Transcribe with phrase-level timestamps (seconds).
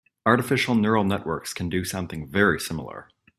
[0.25, 3.09] Artificial neural networks can do something very similar.